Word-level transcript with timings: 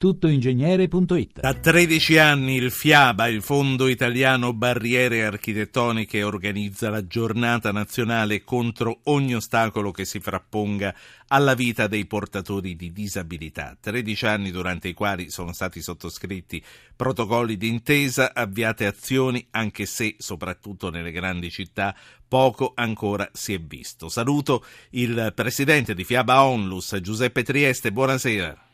tuttoingegnere.it. 0.00 1.40
Da 1.40 1.52
13 1.52 2.16
anni 2.16 2.54
il 2.54 2.70
FIABA, 2.70 3.28
il 3.28 3.42
Fondo 3.42 3.86
Italiano 3.86 4.54
Barriere 4.54 5.26
Architettoniche, 5.26 6.22
organizza 6.22 6.88
la 6.88 7.06
giornata 7.06 7.70
nazionale 7.70 8.42
contro 8.42 9.00
ogni 9.04 9.34
ostacolo 9.34 9.90
che 9.90 10.06
si 10.06 10.18
frapponga 10.18 10.94
alla 11.26 11.52
vita 11.52 11.86
dei 11.86 12.06
portatori 12.06 12.76
di 12.76 12.92
disabilità. 12.92 13.76
13 13.78 14.24
anni 14.24 14.50
durante 14.50 14.88
i 14.88 14.94
quali 14.94 15.28
sono 15.28 15.52
stati 15.52 15.82
sottoscritti 15.82 16.64
protocolli 16.96 17.58
d'intesa, 17.58 18.32
avviate 18.32 18.86
azioni, 18.86 19.48
anche 19.50 19.84
se, 19.84 20.14
soprattutto 20.16 20.88
nelle 20.88 21.12
grandi 21.12 21.50
città, 21.50 21.94
poco 22.26 22.72
ancora 22.74 23.28
si 23.34 23.52
è 23.52 23.60
visto. 23.60 24.08
Saluto 24.08 24.64
il 24.92 25.32
presidente 25.34 25.94
di 25.94 26.04
FIABA 26.04 26.42
Onlus, 26.42 26.96
Giuseppe 27.02 27.42
Trieste. 27.42 27.92
Buonasera. 27.92 28.68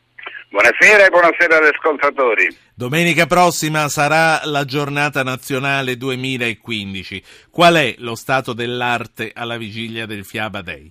Buonasera 0.49 1.05
e 1.05 1.09
buonasera 1.09 1.57
agli 1.57 1.73
ascoltatori. 1.73 2.47
Domenica 2.73 3.25
prossima 3.25 3.89
sarà 3.89 4.39
la 4.45 4.63
giornata 4.63 5.21
nazionale 5.21 5.97
2015. 5.97 7.49
Qual 7.51 7.75
è 7.75 7.95
lo 7.97 8.15
stato 8.15 8.53
dell'arte 8.53 9.31
alla 9.35 9.57
vigilia 9.57 10.05
del 10.05 10.23
Fiaba 10.23 10.61
Day? 10.61 10.89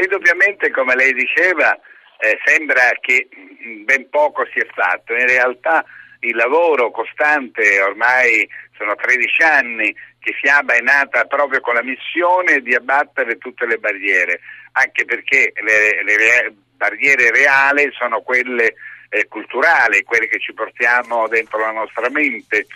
Indubbiamente, 0.00 0.70
come 0.70 0.94
lei 0.94 1.12
diceva, 1.14 1.74
eh, 2.18 2.38
sembra 2.44 2.90
che 3.00 3.26
ben 3.84 4.08
poco 4.08 4.46
sia 4.54 4.66
fatto. 4.72 5.14
In 5.14 5.26
realtà 5.26 5.84
il 6.20 6.36
lavoro 6.36 6.92
costante, 6.92 7.80
ormai 7.80 8.48
sono 8.78 8.94
13 8.94 9.42
anni, 9.42 9.92
che 10.20 10.32
Fiaba 10.40 10.74
è 10.74 10.80
nata 10.80 11.24
proprio 11.24 11.60
con 11.60 11.74
la 11.74 11.82
missione 11.82 12.60
di 12.60 12.72
abbattere 12.72 13.36
tutte 13.36 13.66
le 13.66 13.78
barriere, 13.78 14.38
anche 14.72 15.04
perché 15.04 15.52
le, 15.56 16.04
le 16.04 16.16
barriere 16.76 17.30
reali 17.30 17.90
sono 17.92 18.20
quelle 18.20 18.74
eh, 19.08 19.26
culturali, 19.28 20.02
quelle 20.02 20.26
che 20.26 20.38
ci 20.38 20.52
portiamo 20.52 21.28
dentro 21.28 21.58
la 21.58 21.70
nostra 21.70 22.08
mente, 22.10 22.66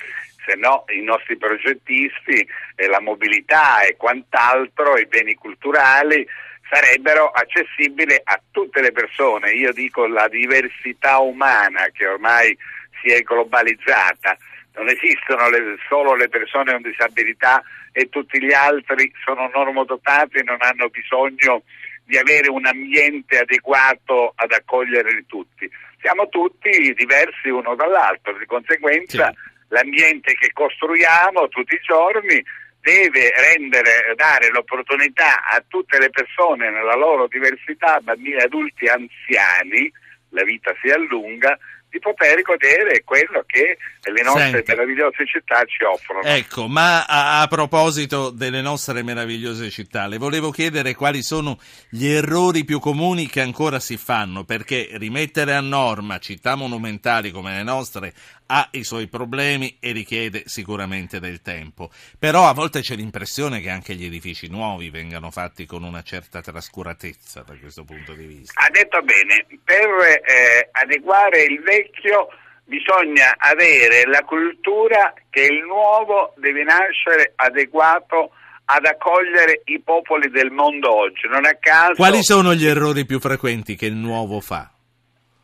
se 0.46 0.54
no 0.54 0.84
i 0.88 1.02
nostri 1.02 1.36
progettisti, 1.36 2.46
eh, 2.76 2.86
la 2.86 3.00
mobilità 3.00 3.82
e 3.82 3.96
quant'altro, 3.96 4.96
i 4.96 5.06
beni 5.06 5.34
culturali 5.34 6.26
sarebbero 6.70 7.30
accessibili 7.30 8.18
a 8.22 8.40
tutte 8.50 8.80
le 8.80 8.92
persone. 8.92 9.52
Io 9.52 9.72
dico 9.72 10.06
la 10.06 10.28
diversità 10.28 11.18
umana 11.18 11.88
che 11.92 12.06
ormai 12.06 12.56
si 13.00 13.10
è 13.10 13.20
globalizzata. 13.22 14.36
Non 14.74 14.88
esistono 14.88 15.48
le, 15.48 15.76
solo 15.88 16.14
le 16.14 16.28
persone 16.28 16.72
con 16.72 16.82
disabilità 16.82 17.62
e 17.92 18.08
tutti 18.08 18.40
gli 18.40 18.52
altri 18.52 19.10
sono 19.24 19.50
normodotati 19.52 20.38
e 20.38 20.42
non 20.44 20.58
hanno 20.60 20.88
bisogno 20.88 21.62
di 21.64 21.87
avere 22.16 22.48
un 22.48 22.64
ambiente 22.64 23.38
adeguato 23.38 24.32
ad 24.34 24.52
accogliere 24.52 25.24
tutti. 25.26 25.68
Siamo 26.00 26.28
tutti 26.28 26.94
diversi 26.94 27.48
uno 27.48 27.74
dall'altro, 27.74 28.38
di 28.38 28.46
conseguenza 28.46 29.30
sì. 29.30 29.38
l'ambiente 29.68 30.34
che 30.34 30.52
costruiamo 30.52 31.48
tutti 31.48 31.74
i 31.74 31.80
giorni 31.82 32.42
deve 32.80 33.32
rendere, 33.36 34.14
dare 34.14 34.48
l'opportunità 34.50 35.44
a 35.44 35.62
tutte 35.66 35.98
le 35.98 36.10
persone 36.10 36.70
nella 36.70 36.94
loro 36.94 37.26
diversità, 37.26 38.00
bambini, 38.00 38.36
adulti, 38.36 38.86
anziani, 38.86 39.92
la 40.30 40.44
vita 40.44 40.74
si 40.80 40.88
allunga, 40.88 41.58
di 41.90 41.98
poter 41.98 42.42
godere 42.42 43.02
quello 43.04 43.44
che 43.46 43.78
le 44.10 44.22
nostre 44.22 44.50
Senti. 44.50 44.70
meravigliose 44.70 45.26
città 45.26 45.64
ci 45.64 45.84
offrono. 45.84 46.22
Ecco, 46.22 46.68
ma 46.68 47.04
a, 47.04 47.40
a, 47.40 47.46
proposito 47.46 48.30
delle 48.30 48.60
nostre 48.60 49.02
meravigliose 49.02 49.70
città, 49.70 50.06
le 50.06 50.18
volevo 50.18 50.50
chiedere 50.50 50.94
quali 50.94 51.22
sono 51.22 51.58
gli 51.90 52.06
errori 52.06 52.64
più 52.64 52.80
comuni 52.80 53.28
che 53.28 53.40
ancora 53.40 53.80
si 53.80 53.96
fanno, 53.96 54.44
perché 54.44 54.88
rimettere 54.92 55.54
a 55.54 55.60
norma 55.60 56.18
città 56.18 56.54
monumentali 56.54 57.30
come 57.30 57.54
le 57.54 57.62
nostre 57.62 58.12
ha 58.50 58.68
i 58.72 58.84
suoi 58.84 59.08
problemi 59.08 59.76
e 59.80 59.92
richiede 59.92 60.44
sicuramente 60.46 61.20
del 61.20 61.42
tempo. 61.42 61.90
Però 62.18 62.48
a 62.48 62.54
volte 62.54 62.80
c'è 62.80 62.94
l'impressione 62.94 63.60
che 63.60 63.70
anche 63.70 63.94
gli 63.94 64.04
edifici 64.04 64.48
nuovi 64.48 64.90
vengano 64.90 65.30
fatti 65.30 65.66
con 65.66 65.82
una 65.82 66.02
certa 66.02 66.40
trascuratezza 66.40 67.42
da 67.42 67.54
questo 67.60 67.84
punto 67.84 68.14
di 68.14 68.24
vista. 68.24 68.58
Ha 68.60 68.70
detto 68.70 69.02
bene, 69.02 69.44
per 69.62 69.86
eh, 70.24 70.68
adeguare 70.72 71.42
il 71.42 71.60
vecchio 71.78 72.28
bisogna 72.64 73.34
avere 73.38 74.04
la 74.06 74.22
cultura 74.24 75.14
che 75.30 75.42
il 75.42 75.64
nuovo 75.64 76.34
deve 76.36 76.64
nascere 76.64 77.32
adeguato 77.36 78.32
ad 78.66 78.84
accogliere 78.84 79.62
i 79.66 79.80
popoli 79.80 80.28
del 80.30 80.50
mondo 80.50 80.94
oggi. 80.94 81.26
Non 81.28 81.46
a 81.46 81.56
caso... 81.58 81.94
Quali 81.94 82.22
sono 82.22 82.52
gli 82.52 82.66
errori 82.66 83.06
più 83.06 83.18
frequenti 83.18 83.76
che 83.76 83.86
il 83.86 83.94
nuovo 83.94 84.40
fa? 84.40 84.70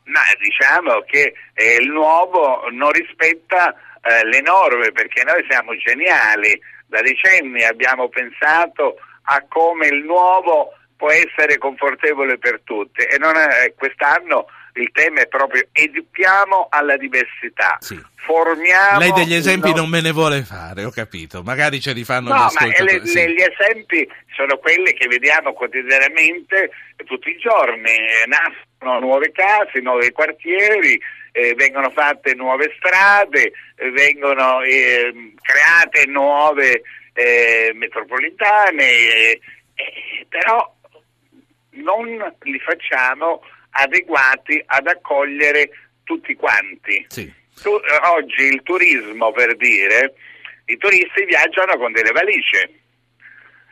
Ma 0.05 0.21
diciamo 0.39 1.00
che 1.06 1.33
eh, 1.55 1.78
il 1.81 1.89
nuovo 1.89 2.69
non 2.71 2.91
rispetta 2.91 3.72
eh, 4.03 4.27
le 4.27 4.43
norme 4.43 4.93
perché 4.93 5.25
noi 5.25 5.43
siamo 5.49 5.75
geniali, 5.77 6.61
da 6.87 7.01
decenni 7.01 7.65
abbiamo 7.65 8.09
pensato 8.09 8.97
a 9.22 9.43
come 9.49 9.87
il 9.87 10.05
nuovo 10.05 10.75
può 10.97 11.11
essere 11.11 11.56
confortevole 11.56 12.37
per 12.37 12.61
tutti 12.62 13.01
e 13.01 13.16
è, 13.16 13.72
quest'anno 13.75 14.47
il 14.75 14.91
tema 14.93 15.21
è 15.21 15.27
proprio 15.29 15.67
educhiamo 15.73 16.69
alla 16.71 16.97
diversità. 16.97 17.77
Sì. 17.81 18.01
Formiamo 18.17 18.99
Lei 18.99 19.12
degli 19.12 19.35
esempi 19.35 19.71
no... 19.71 19.77
non 19.77 19.91
me 19.91 20.01
ne 20.01 20.11
vuole 20.11 20.43
fare, 20.43 20.85
ho 20.85 20.91
capito. 20.91 21.43
Magari 21.43 21.81
ce 21.81 21.93
li 21.93 22.05
fanno 22.05 22.31
no, 22.31 22.37
gli. 22.37 22.41
Ma 22.41 23.05
sì. 23.05 23.29
gli 23.29 23.43
esempi 23.43 24.09
sono 24.34 24.57
quelli 24.59 24.93
che 24.95 25.07
vediamo 25.07 25.53
quotidianamente 25.53 26.71
tutti 27.05 27.31
i 27.31 27.39
giorni. 27.39 27.93
Nascono 28.27 28.99
nuove 28.99 29.31
case, 29.33 29.81
nuovi 29.81 30.11
quartieri, 30.11 30.99
eh, 31.33 31.55
vengono 31.55 31.91
fatte 31.91 32.34
nuove 32.34 32.73
strade, 32.77 33.53
eh, 33.77 33.91
vengono 33.91 34.63
eh, 34.63 35.34
create 35.41 36.07
nuove 36.07 36.83
eh, 37.13 37.73
metropolitane, 37.75 38.83
eh, 38.83 39.41
però 40.29 40.73
non 41.71 42.34
li 42.43 42.59
facciamo 42.61 43.43
adeguati 43.75 44.62
ad 44.67 44.87
accogliere 44.87 45.71
tutti 46.05 46.35
quanti. 46.35 47.05
Sì. 47.09 47.33
Tu, 47.62 47.71
oggi 47.71 48.43
il 48.43 48.62
turismo, 48.62 49.33
per 49.33 49.57
dire, 49.57 50.15
i 50.67 50.77
turisti 50.77 51.25
viaggiano 51.25 51.77
con 51.77 51.93
delle 51.93 52.11
valigie. 52.11 52.71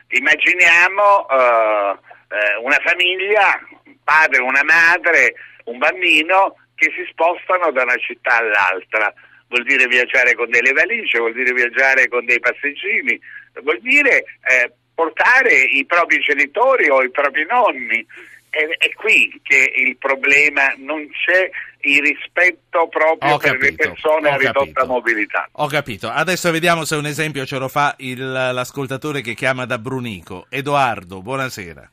Immaginiamo 0.07 1.25
uh, 1.29 2.63
una 2.63 2.79
famiglia, 2.83 3.59
un 3.85 3.97
padre, 4.03 4.41
una 4.41 4.63
madre, 4.63 5.33
un 5.65 5.77
bambino 5.77 6.55
che 6.75 6.91
si 6.95 7.05
spostano 7.11 7.71
da 7.71 7.83
una 7.83 7.97
città 7.97 8.37
all'altra. 8.37 9.13
Vuol 9.47 9.63
dire 9.63 9.87
viaggiare 9.87 10.33
con 10.33 10.49
delle 10.49 10.71
valigie, 10.71 11.19
vuol 11.19 11.33
dire 11.33 11.53
viaggiare 11.53 12.07
con 12.07 12.25
dei 12.25 12.39
passeggini, 12.39 13.19
vuol 13.61 13.79
dire 13.81 14.23
eh, 14.47 14.71
portare 14.95 15.53
i 15.53 15.85
propri 15.85 16.19
genitori 16.19 16.89
o 16.89 17.03
i 17.03 17.11
propri 17.11 17.45
nonni 17.45 18.05
è, 18.53 18.67
è, 18.77 18.93
qui 18.93 19.39
che 19.41 19.73
il 19.75 19.97
problema 19.97 20.73
non 20.77 21.09
c'è 21.09 21.49
il 21.81 22.01
rispetto 22.03 22.87
proprio 22.87 23.37
capito, 23.37 23.57
per 23.57 23.69
le 23.69 23.75
persone 23.75 24.29
a 24.29 24.37
ridotta 24.37 24.59
capito. 24.59 24.85
mobilità. 24.85 25.49
Ho 25.53 25.67
capito. 25.67 26.07
Adesso 26.07 26.51
vediamo 26.51 26.85
se 26.85 26.95
un 26.95 27.07
esempio 27.07 27.45
ce 27.45 27.57
lo 27.57 27.67
fa 27.67 27.95
il, 27.97 28.31
l'ascoltatore 28.31 29.21
che 29.21 29.33
chiama 29.33 29.65
da 29.65 29.79
Brunico. 29.79 30.45
Edoardo, 30.49 31.23
buonasera. 31.23 31.89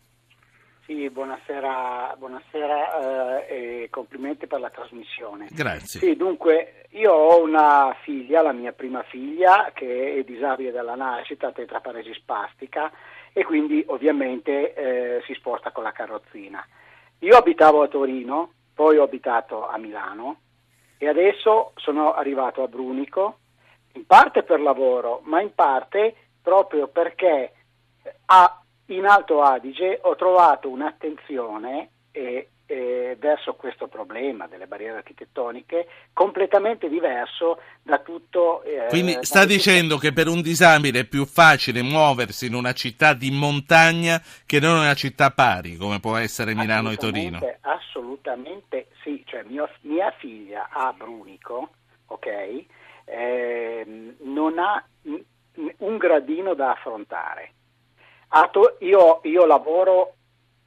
Sì, 0.85 1.09
buonasera, 1.09 2.17
buonasera 2.19 3.47
eh, 3.47 3.83
e 3.83 3.89
complimenti 3.91 4.47
per 4.47 4.61
la 4.61 4.71
trasmissione. 4.71 5.47
Grazie. 5.51 6.01
Sì, 6.01 6.17
dunque, 6.17 6.87
io 6.91 7.13
ho 7.13 7.43
una 7.43 7.97
figlia, 8.03 8.43
la 8.43 8.53
mia 8.53 8.73
prima 8.73 9.03
figlia, 9.05 9.71
che 9.73 10.17
è 10.19 10.25
disabile 10.25 10.73
dalla 10.73 10.97
nascita, 10.97 11.53
tetraparesi 11.53 12.13
spastica 12.13 12.91
e 13.33 13.45
quindi 13.45 13.85
ovviamente 13.89 14.75
eh, 14.75 15.23
si 15.27 15.35
sposta 15.35 15.71
con 15.71 15.83
la 15.83 15.93
carrozzina. 15.93 16.65
Io 17.21 17.37
abitavo 17.37 17.83
a 17.83 17.89
Torino, 17.89 18.53
poi 18.75 18.97
ho 18.97 19.03
abitato 19.03 19.69
a 19.69 19.77
Milano 19.79 20.41
e 20.99 21.09
adesso 21.09 21.73
sono 21.77 22.13
arrivato 22.13 22.63
a 22.63 22.69
Brunico, 22.69 23.39
in 23.95 24.07
parte 24.07 24.43
per 24.43 24.61
lavoro, 24.61 25.21
ma 25.25 25.41
in 25.41 25.55
parte 25.55 26.15
proprio 26.43 26.89
perché 26.89 27.53
a, 28.27 28.63
in 28.87 29.07
Alto 29.07 29.43
Adige 29.43 29.99
ho 30.03 30.15
trovato 30.17 30.69
un'attenzione 30.69 31.91
e, 32.11 32.49
eh, 32.71 33.17
verso 33.19 33.55
questo 33.55 33.89
problema 33.89 34.47
delle 34.47 34.69
barriere 34.69 34.99
architettoniche 34.99 35.89
completamente 36.13 36.89
diverso 36.89 37.59
da 37.83 37.99
tutto. 37.99 38.63
Eh, 38.63 38.87
Quindi 38.89 39.19
sta 39.23 39.45
dicendo 39.45 39.97
che 39.97 40.13
per 40.13 40.29
un 40.29 40.41
disabile 40.41 41.01
è 41.01 41.05
più 41.05 41.27
facile 41.27 41.83
muoversi 41.83 42.47
in 42.47 42.55
una 42.55 42.73
città 42.73 43.13
di 43.13 43.33
montagna 43.33 44.23
che 44.47 44.61
non 44.61 44.77
in 44.77 44.83
una 44.83 44.95
città 44.95 45.33
pari, 45.33 45.77
come 45.77 45.99
può 45.99 46.17
essere 46.17 46.55
Milano 46.55 46.93
e 46.93 46.97
Torino? 46.97 47.41
Assolutamente 47.63 48.87
sì, 49.03 49.21
cioè 49.27 49.43
mio, 49.43 49.69
mia 49.81 50.13
figlia 50.19 50.69
a 50.71 50.93
Brunico, 50.97 51.71
ok, 52.07 52.65
eh, 53.05 54.15
non 54.21 54.59
ha 54.61 54.81
un 55.79 55.97
gradino 55.97 56.55
da 56.55 56.71
affrontare. 56.71 57.55
Io, 58.79 59.21
io 59.25 59.45
lavoro 59.45 60.15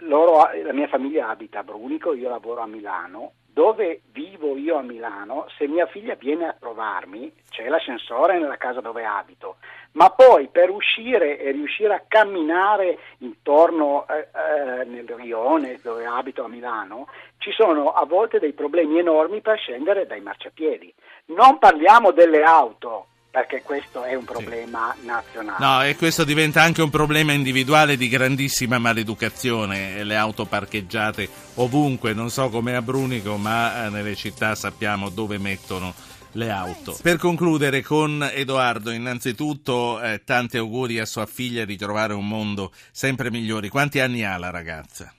loro, 0.07 0.49
la 0.63 0.73
mia 0.73 0.87
famiglia 0.87 1.29
abita 1.29 1.59
a 1.59 1.63
Brunico, 1.63 2.13
io 2.13 2.29
lavoro 2.29 2.61
a 2.61 2.67
Milano. 2.67 3.33
Dove 3.53 4.01
vivo 4.11 4.57
io 4.57 4.77
a 4.77 4.81
Milano, 4.81 5.45
se 5.59 5.67
mia 5.67 5.85
figlia 5.85 6.15
viene 6.15 6.47
a 6.47 6.55
trovarmi, 6.59 7.31
c'è 7.49 7.67
l'ascensore 7.67 8.39
nella 8.39 8.57
casa 8.57 8.81
dove 8.81 9.05
abito, 9.05 9.57
ma 9.91 10.09
poi 10.09 10.47
per 10.47 10.71
uscire 10.71 11.37
e 11.37 11.51
riuscire 11.51 11.93
a 11.93 12.03
camminare 12.07 12.97
intorno 13.19 14.07
eh, 14.07 14.29
eh, 14.33 14.85
nel 14.85 15.07
rione 15.07 15.79
dove 15.83 16.03
abito 16.03 16.43
a 16.43 16.47
Milano, 16.47 17.07
ci 17.37 17.51
sono 17.51 17.93
a 17.93 18.03
volte 18.05 18.39
dei 18.39 18.53
problemi 18.53 18.97
enormi 18.97 19.41
per 19.41 19.59
scendere 19.59 20.07
dai 20.07 20.21
marciapiedi. 20.21 20.91
Non 21.25 21.59
parliamo 21.59 22.09
delle 22.09 22.41
auto, 22.41 23.09
perché 23.33 23.63
questo 23.63 24.03
è 24.03 24.13
un 24.13 24.25
problema 24.25 24.95
sì. 24.95 25.07
nazionale. 25.07 25.65
No, 25.65 25.83
e 25.83 25.95
questo 25.95 26.23
diventa 26.23 26.61
anche 26.61 26.83
un 26.83 26.91
problema 26.91 27.31
individuale 27.31 27.97
di 27.97 28.07
grandissima 28.07 28.77
maleducazione, 28.77 30.03
le 30.03 30.15
auto 30.15 30.45
parcheggiate 30.45 31.27
ovunque, 31.55 32.13
non 32.13 32.29
so 32.29 32.49
come 32.49 32.75
a 32.75 32.83
Brunico, 32.83 33.37
ma 33.37 33.87
eh, 33.87 33.89
nelle 33.89 34.13
città 34.13 34.53
sappiamo 34.53 35.09
dove 35.09 35.39
mettono 35.39 35.95
le 36.33 36.51
auto. 36.51 36.95
Per 37.01 37.17
concludere 37.17 37.81
con 37.81 38.23
Edoardo, 38.31 38.91
innanzitutto 38.91 39.99
eh, 39.99 40.21
tanti 40.23 40.57
auguri 40.57 40.99
a 40.99 41.05
sua 41.07 41.25
figlia 41.25 41.65
di 41.65 41.75
trovare 41.75 42.13
un 42.13 42.27
mondo 42.27 42.71
sempre 42.91 43.31
migliore. 43.31 43.67
Quanti 43.69 43.99
anni 43.99 44.23
ha 44.23 44.37
la 44.37 44.51
ragazza? 44.51 45.11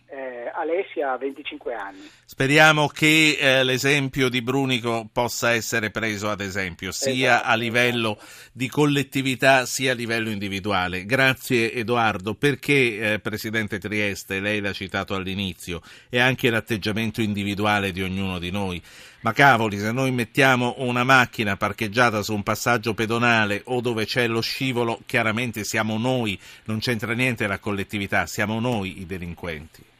Alessia 0.64 1.12
ha 1.12 1.18
25 1.18 1.74
anni. 1.74 2.10
Speriamo 2.24 2.88
che 2.88 3.36
eh, 3.38 3.64
l'esempio 3.64 4.28
di 4.28 4.42
Brunico 4.42 5.08
possa 5.12 5.52
essere 5.52 5.90
preso 5.90 6.30
ad 6.30 6.40
esempio, 6.40 6.90
sia 6.90 7.36
esatto, 7.36 7.48
a 7.48 7.54
livello 7.54 8.16
esatto. 8.16 8.50
di 8.52 8.68
collettività 8.68 9.66
sia 9.66 9.92
a 9.92 9.94
livello 9.94 10.30
individuale. 10.30 11.04
Grazie 11.04 11.72
Edoardo, 11.72 12.34
perché 12.34 13.12
eh, 13.12 13.18
Presidente 13.20 13.78
Trieste, 13.78 14.40
lei 14.40 14.60
l'ha 14.60 14.72
citato 14.72 15.14
all'inizio, 15.14 15.80
e 16.08 16.18
anche 16.18 16.50
l'atteggiamento 16.50 17.20
individuale 17.20 17.92
di 17.92 18.02
ognuno 18.02 18.38
di 18.38 18.50
noi. 18.50 18.82
Ma 19.20 19.32
cavoli, 19.32 19.78
se 19.78 19.92
noi 19.92 20.10
mettiamo 20.10 20.74
una 20.78 21.04
macchina 21.04 21.56
parcheggiata 21.56 22.22
su 22.22 22.34
un 22.34 22.42
passaggio 22.42 22.94
pedonale 22.94 23.62
o 23.66 23.80
dove 23.80 24.06
c'è 24.06 24.26
lo 24.26 24.40
scivolo, 24.40 25.00
chiaramente 25.06 25.64
siamo 25.64 25.96
noi, 25.98 26.38
non 26.64 26.78
c'entra 26.78 27.12
niente 27.12 27.46
la 27.46 27.58
collettività, 27.58 28.26
siamo 28.26 28.60
noi 28.60 29.00
i 29.00 29.06
delinquenti 29.06 29.92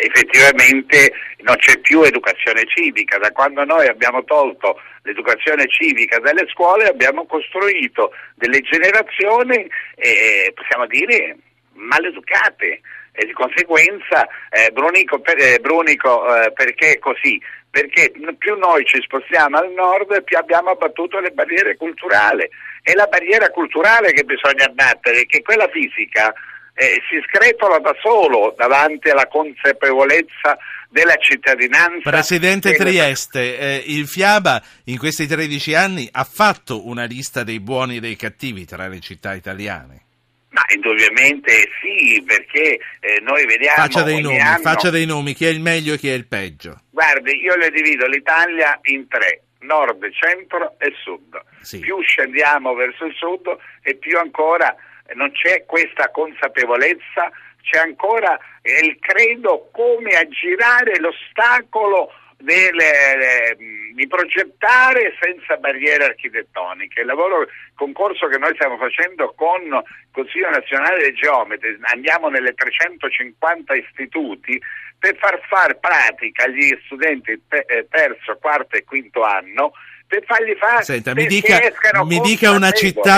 effettivamente 0.00 1.12
non 1.38 1.56
c'è 1.56 1.78
più 1.78 2.02
educazione 2.02 2.62
civica, 2.66 3.18
da 3.18 3.30
quando 3.30 3.64
noi 3.64 3.86
abbiamo 3.86 4.24
tolto 4.24 4.80
l'educazione 5.02 5.66
civica 5.68 6.18
dalle 6.18 6.46
scuole 6.48 6.86
abbiamo 6.86 7.26
costruito 7.26 8.12
delle 8.34 8.60
generazioni, 8.60 9.68
eh, 9.96 10.52
possiamo 10.54 10.86
dire, 10.86 11.36
maleducate 11.74 12.80
e 13.12 13.26
di 13.26 13.32
conseguenza 13.32 14.26
eh, 14.50 14.70
Brunico, 14.72 15.20
per, 15.20 15.36
eh, 15.38 15.58
Brunico 15.60 16.24
eh, 16.34 16.52
perché 16.52 16.98
così? 16.98 17.40
Perché 17.70 18.12
più 18.38 18.56
noi 18.56 18.84
ci 18.84 19.00
spostiamo 19.02 19.56
al 19.56 19.72
nord 19.72 20.22
più 20.22 20.36
abbiamo 20.36 20.70
abbattuto 20.70 21.18
le 21.20 21.30
barriere 21.30 21.76
culturali. 21.76 22.48
È 22.82 22.92
la 22.94 23.06
barriera 23.06 23.50
culturale 23.50 24.12
che 24.12 24.24
bisogna 24.24 24.66
abbattere, 24.66 25.26
che 25.26 25.42
quella 25.42 25.68
fisica 25.68 26.32
eh, 26.74 27.00
si 27.08 27.16
scretola 27.28 27.78
da 27.78 27.94
solo 28.02 28.52
davanti 28.56 29.08
alla 29.08 29.28
consapevolezza 29.28 30.58
della 30.88 31.16
cittadinanza. 31.16 32.10
Presidente 32.10 32.74
Trieste, 32.74 33.58
eh, 33.58 33.82
il 33.86 34.06
FIABA 34.06 34.62
in 34.84 34.98
questi 34.98 35.26
13 35.26 35.74
anni 35.74 36.08
ha 36.10 36.24
fatto 36.24 36.86
una 36.86 37.04
lista 37.04 37.44
dei 37.44 37.60
buoni 37.60 37.96
e 37.96 38.00
dei 38.00 38.16
cattivi 38.16 38.64
tra 38.64 38.86
le 38.88 39.00
città 39.00 39.34
italiane? 39.34 40.02
Ma 40.50 40.62
indubbiamente 40.72 41.68
sì, 41.80 42.22
perché 42.24 42.78
eh, 43.00 43.20
noi 43.22 43.44
vediamo... 43.44 43.76
Faccia 43.76 44.02
dei, 44.02 44.20
nomi, 44.20 44.40
anno... 44.40 44.62
faccia 44.62 44.90
dei 44.90 45.04
nomi, 45.04 45.34
chi 45.34 45.46
è 45.46 45.48
il 45.48 45.60
meglio 45.60 45.94
e 45.94 45.98
chi 45.98 46.08
è 46.08 46.12
il 46.12 46.26
peggio. 46.26 46.80
Guardi, 46.90 47.40
io 47.40 47.56
le 47.56 47.70
divido 47.70 48.06
l'Italia 48.06 48.78
in 48.84 49.08
tre, 49.08 49.42
nord, 49.60 50.08
centro 50.12 50.76
e 50.78 50.92
sud. 51.02 51.42
Sì. 51.60 51.80
Più 51.80 52.00
scendiamo 52.02 52.72
verso 52.74 53.04
il 53.04 53.14
sud 53.14 53.56
e 53.82 53.96
più 53.96 54.16
ancora 54.16 54.76
non 55.14 55.30
c'è 55.32 55.64
questa 55.66 56.10
consapevolezza, 56.10 57.30
c'è 57.62 57.78
ancora 57.78 58.38
il 58.62 58.98
credo 58.98 59.68
come 59.72 60.16
aggirare 60.16 60.98
l'ostacolo 60.98 62.12
delle, 62.38 63.56
di 63.94 64.06
progettare 64.06 65.14
senza 65.20 65.56
barriere 65.56 66.04
architettoniche. 66.04 67.00
Il 67.00 67.06
lavoro, 67.06 67.46
concorso 67.74 68.26
che 68.28 68.38
noi 68.38 68.54
stiamo 68.54 68.76
facendo 68.76 69.32
con 69.34 69.62
il 69.62 69.82
Consiglio 70.12 70.50
nazionale 70.50 70.98
dei 70.98 71.14
geometri, 71.14 71.76
andiamo 71.92 72.28
nelle 72.28 72.52
350 72.54 73.74
istituti 73.74 74.60
per 74.98 75.16
far 75.16 75.40
fare 75.48 75.76
pratica 75.76 76.44
agli 76.44 76.78
studenti 76.84 77.42
terzo, 77.88 78.36
quarto 78.40 78.76
e 78.76 78.84
quinto 78.84 79.22
anno 79.22 79.72
per 80.14 80.24
fargli 80.24 80.54
fare 80.54 80.82
Senta, 80.84 81.14
mi 81.14 81.26
dica, 81.26 81.58
mi, 82.04 82.20
dica 82.20 82.50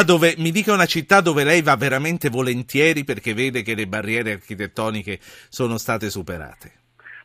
dove, 0.03 0.35
mi 0.39 0.51
dica, 0.51 0.73
una 0.73 0.87
città 0.87 1.21
dove, 1.21 1.45
lei 1.45 1.61
va 1.61 1.77
veramente 1.77 2.31
volentieri 2.31 3.05
perché 3.05 3.35
vede 3.35 3.63
che 3.63 3.75
le 3.75 3.87
barriere 3.87 4.33
architettoniche 4.33 5.19
sono 5.21 5.77
state 5.77 6.09
superate. 6.09 6.73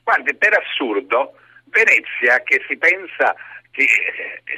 Guardi, 0.03 0.35
per 0.35 0.57
assurdo, 0.57 1.35
Venezia, 1.65 2.41
che 2.43 2.61
si 2.67 2.75
pensa 2.77 3.33
che 3.71 3.85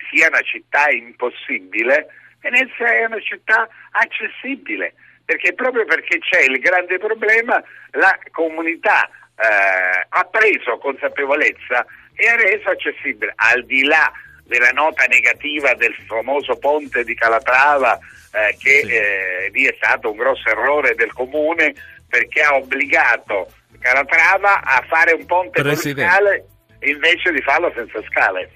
sia 0.10 0.28
una 0.28 0.42
città 0.42 0.90
impossibile, 0.90 2.08
Venezia 2.40 2.92
è 2.92 3.06
una 3.06 3.22
città 3.22 3.68
accessibile, 3.92 4.96
perché 5.24 5.54
proprio 5.54 5.86
perché 5.86 6.18
c'è 6.20 6.42
il 6.42 6.60
grande 6.60 6.98
problema, 6.98 7.62
la 7.92 8.18
comunità 8.32 9.06
eh, 9.06 10.06
ha 10.10 10.24
preso 10.24 10.78
consapevolezza 10.80 11.86
e 12.16 12.28
ha 12.28 12.36
reso 12.36 12.70
accessibile, 12.70 13.34
al 13.36 13.64
di 13.66 13.84
là 13.84 14.12
della 14.46 14.72
nota 14.72 15.06
negativa 15.06 15.74
del 15.74 15.96
famoso 16.08 16.58
ponte 16.58 17.04
di 17.04 17.16
Calatrava 17.16 17.98
eh, 18.34 18.56
che 18.58 18.82
sì. 18.84 18.92
eh, 18.92 19.50
lì 19.52 19.66
è 19.66 19.74
stato 19.78 20.12
un 20.12 20.18
grosso 20.18 20.50
errore 20.50 20.96
del 20.96 21.14
comune 21.14 21.74
perché 22.08 22.42
ha 22.42 22.56
obbligato 22.56 23.48
Calatrava 23.80 24.62
a 24.62 24.84
fare 24.88 25.12
un 25.14 25.26
ponte 25.26 25.62
verticale 25.62 26.46
invece 26.80 27.32
di 27.32 27.42
farlo 27.42 27.72
senza 27.76 28.02
scale. 28.10 28.52